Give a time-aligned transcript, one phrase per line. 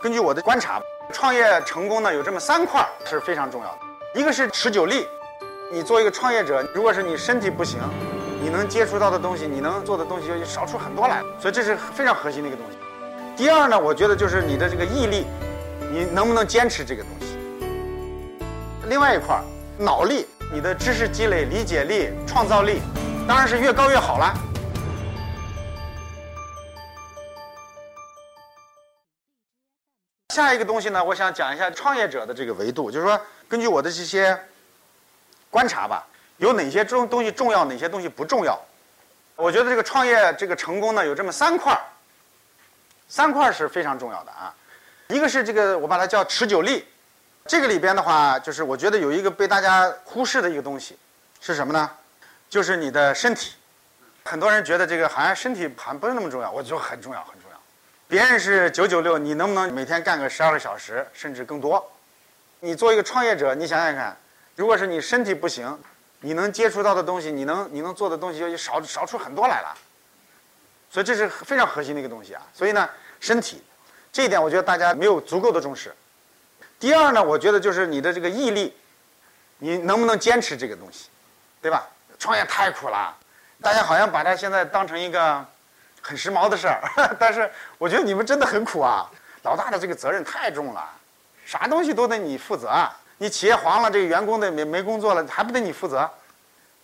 [0.00, 0.80] 根据我的观察，
[1.12, 5.08] 创业成功呢有这么三块是非常重要的，一个是持久力。
[5.72, 7.80] 你做一个创业者，如果是你身体不行，
[8.40, 12.78] 你能接触到的东西，你能做的东西就少出很多来，所以这是非常核心的一个东西。
[13.36, 15.26] 第二呢，我觉得就是你的这个毅力，
[15.90, 17.36] 你能不能坚持这个东西？
[18.88, 19.36] 另外一块
[19.76, 22.80] 脑力，你的知识积累、理解力、创造力，
[23.26, 24.32] 当然是越高越好了。
[30.34, 33.18] 下一个东西呢，我想讲一下创业者的这个维度，就是说，
[33.48, 34.38] 根据我的这些
[35.48, 36.06] 观察吧，
[36.36, 38.60] 有哪些重东西重要，哪些东西不重要？
[39.36, 41.80] 我觉得这个创业这个成功呢，有这么三块儿
[43.08, 44.54] 三块儿是非常重要的啊。
[45.06, 46.86] 一个是这个，我把它叫持久力。
[47.46, 50.98] 这个里边的话，就是我觉得有一个被大家忽视的一个东西，
[51.40, 51.90] 是什么呢？
[52.50, 53.54] 就是你的身体。
[54.26, 57.47] 很多人觉得这个好像身体还不是那么重要，我觉得很重要，很重要。
[58.08, 61.92] 别人是九九六，你能不能每天干个十二个小时，甚至更多？
[62.58, 64.16] 你做一个创业者，你想想看，
[64.56, 65.78] 如果是你身体不行，
[66.20, 69.76] 你能接触到的东西，你能你能做的东西就少少出很多来了。
[70.90, 72.40] 所以这是非常核心的一个东西啊。
[72.54, 72.88] 所以呢，
[73.20, 73.62] 身体
[74.10, 75.94] 这一点，我觉得大家没有足够的重视。
[76.80, 78.74] 第二呢，我觉得就是你的这个毅力，
[79.58, 81.10] 你能不能坚持这个东西，
[81.60, 81.86] 对吧？
[82.18, 83.14] 创业太苦了，
[83.60, 85.46] 大家好像把它现在当成一个。
[86.08, 86.80] 很时髦的事儿，
[87.20, 89.06] 但是我觉得你们真的很苦啊！
[89.42, 90.82] 老大的这个责任太重了，
[91.44, 92.88] 啥东西都得你负责。
[93.18, 96.10] 你企业黄了，这个员工的没没工作了，还不得你负责？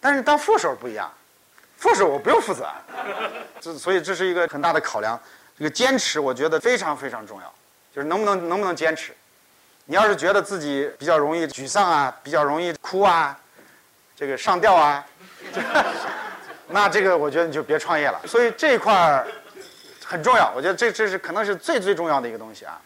[0.00, 1.12] 但是当副手不一样，
[1.76, 2.68] 副手我不用负责。
[3.60, 5.18] 这所以这是一个很大的考量。
[5.58, 7.52] 这个坚持，我觉得非常非常重要，
[7.92, 9.12] 就是能不能能不能坚持。
[9.86, 13.36] 你要是觉得自己比较容易沮丧啊，比较容易哭啊，
[14.14, 15.04] 这个上吊啊。
[16.68, 19.26] 那这个我觉得你就别创业了，所以这一块儿
[20.04, 20.52] 很重要。
[20.54, 22.78] 我觉得这这是可能是最最重要的一个东西啊。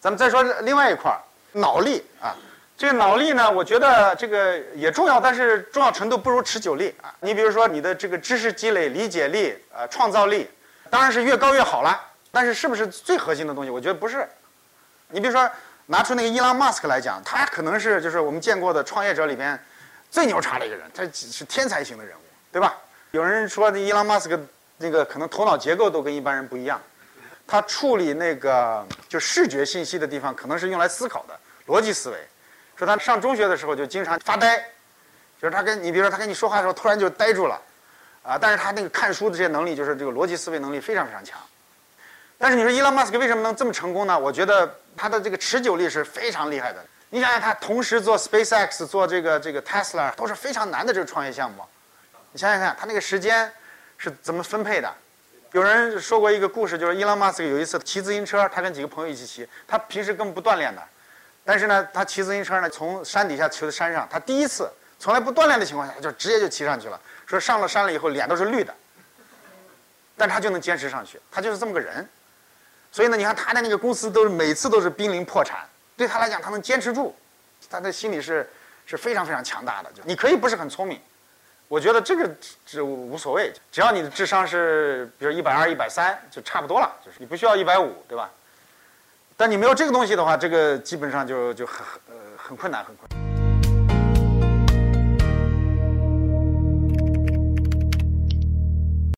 [0.00, 1.18] 咱们再说另外一块儿，
[1.52, 2.34] 脑力啊。
[2.76, 7.14] 这个脑力呢，我觉得这个也重要，但是重要程度不如持久力啊。
[7.20, 10.50] 你比如说你的这个知识积累、理解力、呃创造力，
[10.90, 12.00] 当然是越高越好了。
[12.32, 13.70] 但是是不是最核心的东西？
[13.70, 14.26] 我觉得不是。
[15.08, 15.48] 你比如说
[15.86, 19.56] 拿出那个伊朗马斯克来讲，他可能是就是我们见过的创业者里边
[20.10, 22.20] 最牛叉的一个人，他是天才型的人物。
[22.52, 22.76] 对吧？
[23.12, 24.38] 有人说，伊朗马斯克
[24.76, 26.78] 那个可能头脑结构都跟一般人不一样，
[27.46, 32.16] 他处理那个就视觉信息的地方，可能是用来思考的逻辑思维。
[32.76, 34.58] 说他上中学的时候就经常发呆，
[35.40, 37.60] 就是他跟你比如说他跟你说话的时候突然就呆住了，
[38.22, 41.38] 啊，但是他那个看书的这些能力，就是这个逻辑思维能力非常非常强。
[42.36, 44.18] 但是你说伊朗马斯克为什么能这么成功呢？
[44.18, 46.84] 我觉得他的这个持久力是非常厉害的。
[47.08, 51.62] 你想想，他同时做 SpaceX、做这个这个 Tesla 都是非常难的这个创业项目。
[52.32, 53.50] 你想想看，他那个时间
[53.98, 54.92] 是怎么分配的？
[55.52, 60.82] 有人说过一个故事，就是伊朗马斯克有一次骑自行车，他跟几个朋友一起骑，他平时根本不锻炼的，
[61.44, 66.98] 但是呢，他骑自行车呢，从山底下骑到山上，他第一次从来不锻炼的情况下，就直接就骑上去了。
[67.26, 68.74] 说上了山了以后，脸都是绿的，
[70.16, 72.08] 但他就能坚持上去，他就是这么个人。
[72.90, 75.68] 所以呢，你看他的那个公司都是每次都是濒临破产，
[75.98, 77.14] 对他来讲，他能坚持住，
[77.68, 78.50] 他的心理是
[78.86, 79.92] 是非常非常强大的。
[79.92, 80.98] 就你可以不是很聪明。
[81.72, 82.30] 我觉得这个
[82.66, 88.30] 这无所谓，只要你的智商是比如一百二、一百三，就差不多了，就是你不需要一百五，对吧？
[89.38, 93.31] 但你没有这个东西的话，这个基本上就就很很呃很困难，很困难。